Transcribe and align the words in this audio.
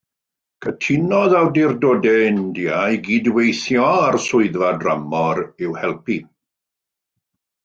Cytunodd 0.83 1.35
awdurdodau 1.39 2.23
India 2.29 2.79
i 2.95 2.99
gyd-weithio 3.09 3.85
â'r 4.07 4.19
Swyddfa 4.27 4.73
Dramor 4.87 5.43
i'w 5.67 5.79
helpu. 5.85 6.19